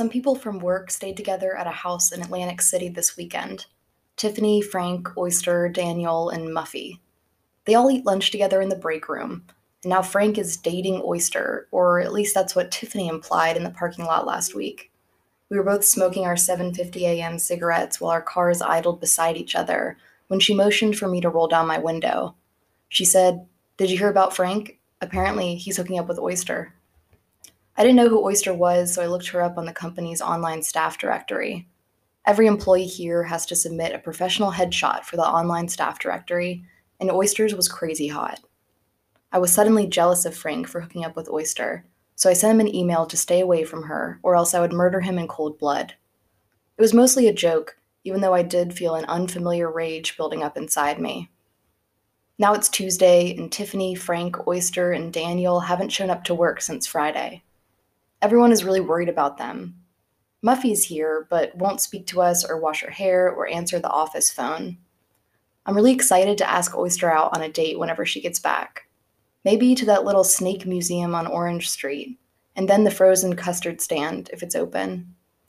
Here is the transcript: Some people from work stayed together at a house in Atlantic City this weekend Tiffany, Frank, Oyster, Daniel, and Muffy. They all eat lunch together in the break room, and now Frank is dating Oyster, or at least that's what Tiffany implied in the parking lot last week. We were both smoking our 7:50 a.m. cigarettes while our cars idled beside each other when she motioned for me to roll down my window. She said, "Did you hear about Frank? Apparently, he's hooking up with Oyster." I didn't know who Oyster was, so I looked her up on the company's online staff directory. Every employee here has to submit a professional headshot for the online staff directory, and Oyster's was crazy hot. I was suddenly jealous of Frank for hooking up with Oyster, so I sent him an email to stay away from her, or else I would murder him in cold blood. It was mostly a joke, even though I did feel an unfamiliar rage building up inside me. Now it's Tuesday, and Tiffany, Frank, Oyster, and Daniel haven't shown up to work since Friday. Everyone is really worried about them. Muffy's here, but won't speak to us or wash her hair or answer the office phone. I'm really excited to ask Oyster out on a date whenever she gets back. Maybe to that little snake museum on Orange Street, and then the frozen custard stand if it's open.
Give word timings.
Some 0.00 0.08
people 0.08 0.34
from 0.34 0.60
work 0.60 0.90
stayed 0.90 1.18
together 1.18 1.54
at 1.54 1.66
a 1.66 1.70
house 1.72 2.10
in 2.10 2.22
Atlantic 2.22 2.62
City 2.62 2.88
this 2.88 3.18
weekend 3.18 3.66
Tiffany, 4.16 4.62
Frank, 4.62 5.14
Oyster, 5.18 5.68
Daniel, 5.68 6.30
and 6.30 6.48
Muffy. 6.48 7.00
They 7.66 7.74
all 7.74 7.90
eat 7.90 8.06
lunch 8.06 8.30
together 8.30 8.62
in 8.62 8.70
the 8.70 8.76
break 8.76 9.10
room, 9.10 9.44
and 9.84 9.90
now 9.90 10.00
Frank 10.00 10.38
is 10.38 10.56
dating 10.56 11.02
Oyster, 11.04 11.68
or 11.70 12.00
at 12.00 12.14
least 12.14 12.34
that's 12.34 12.56
what 12.56 12.70
Tiffany 12.70 13.08
implied 13.08 13.58
in 13.58 13.62
the 13.62 13.68
parking 13.68 14.06
lot 14.06 14.26
last 14.26 14.54
week. 14.54 14.90
We 15.50 15.58
were 15.58 15.64
both 15.64 15.84
smoking 15.84 16.24
our 16.24 16.34
7:50 16.34 17.02
a.m. 17.02 17.38
cigarettes 17.38 18.00
while 18.00 18.10
our 18.10 18.22
cars 18.22 18.62
idled 18.62 19.00
beside 19.00 19.36
each 19.36 19.54
other 19.54 19.98
when 20.28 20.40
she 20.40 20.54
motioned 20.54 20.96
for 20.96 21.08
me 21.08 21.20
to 21.20 21.28
roll 21.28 21.46
down 21.46 21.66
my 21.66 21.76
window. 21.76 22.36
She 22.88 23.04
said, 23.04 23.46
"Did 23.76 23.90
you 23.90 23.98
hear 23.98 24.08
about 24.08 24.34
Frank? 24.34 24.78
Apparently, 25.02 25.56
he's 25.56 25.76
hooking 25.76 25.98
up 25.98 26.08
with 26.08 26.18
Oyster." 26.18 26.72
I 27.80 27.82
didn't 27.82 27.96
know 27.96 28.10
who 28.10 28.22
Oyster 28.22 28.52
was, 28.52 28.92
so 28.92 29.00
I 29.00 29.06
looked 29.06 29.28
her 29.28 29.40
up 29.40 29.56
on 29.56 29.64
the 29.64 29.72
company's 29.72 30.20
online 30.20 30.62
staff 30.62 30.98
directory. 30.98 31.66
Every 32.26 32.46
employee 32.46 32.84
here 32.84 33.22
has 33.22 33.46
to 33.46 33.56
submit 33.56 33.94
a 33.94 33.98
professional 33.98 34.52
headshot 34.52 35.04
for 35.04 35.16
the 35.16 35.26
online 35.26 35.66
staff 35.66 35.98
directory, 35.98 36.62
and 37.00 37.10
Oyster's 37.10 37.54
was 37.54 37.70
crazy 37.70 38.08
hot. 38.08 38.40
I 39.32 39.38
was 39.38 39.50
suddenly 39.50 39.86
jealous 39.86 40.26
of 40.26 40.36
Frank 40.36 40.68
for 40.68 40.82
hooking 40.82 41.06
up 41.06 41.16
with 41.16 41.30
Oyster, 41.30 41.86
so 42.16 42.28
I 42.28 42.34
sent 42.34 42.60
him 42.60 42.66
an 42.66 42.74
email 42.74 43.06
to 43.06 43.16
stay 43.16 43.40
away 43.40 43.64
from 43.64 43.84
her, 43.84 44.20
or 44.22 44.36
else 44.36 44.52
I 44.52 44.60
would 44.60 44.74
murder 44.74 45.00
him 45.00 45.16
in 45.16 45.26
cold 45.26 45.58
blood. 45.58 45.94
It 46.76 46.82
was 46.82 46.92
mostly 46.92 47.28
a 47.28 47.32
joke, 47.32 47.78
even 48.04 48.20
though 48.20 48.34
I 48.34 48.42
did 48.42 48.74
feel 48.74 48.94
an 48.94 49.06
unfamiliar 49.06 49.72
rage 49.72 50.18
building 50.18 50.42
up 50.42 50.58
inside 50.58 51.00
me. 51.00 51.30
Now 52.38 52.52
it's 52.52 52.68
Tuesday, 52.68 53.34
and 53.34 53.50
Tiffany, 53.50 53.94
Frank, 53.94 54.46
Oyster, 54.46 54.92
and 54.92 55.10
Daniel 55.10 55.60
haven't 55.60 55.92
shown 55.92 56.10
up 56.10 56.24
to 56.24 56.34
work 56.34 56.60
since 56.60 56.86
Friday. 56.86 57.42
Everyone 58.22 58.52
is 58.52 58.64
really 58.64 58.80
worried 58.80 59.08
about 59.08 59.38
them. 59.38 59.76
Muffy's 60.42 60.84
here, 60.84 61.26
but 61.30 61.54
won't 61.56 61.80
speak 61.80 62.06
to 62.08 62.20
us 62.20 62.44
or 62.44 62.58
wash 62.58 62.82
her 62.82 62.90
hair 62.90 63.30
or 63.30 63.48
answer 63.48 63.78
the 63.78 63.90
office 63.90 64.30
phone. 64.30 64.78
I'm 65.66 65.74
really 65.74 65.92
excited 65.92 66.38
to 66.38 66.50
ask 66.50 66.76
Oyster 66.76 67.10
out 67.10 67.34
on 67.36 67.42
a 67.42 67.48
date 67.48 67.78
whenever 67.78 68.04
she 68.04 68.20
gets 68.20 68.38
back. 68.38 68.88
Maybe 69.44 69.74
to 69.74 69.86
that 69.86 70.04
little 70.04 70.24
snake 70.24 70.66
museum 70.66 71.14
on 71.14 71.26
Orange 71.26 71.70
Street, 71.70 72.18
and 72.56 72.68
then 72.68 72.84
the 72.84 72.90
frozen 72.90 73.36
custard 73.36 73.80
stand 73.80 74.28
if 74.32 74.42
it's 74.42 74.54
open. 74.54 75.14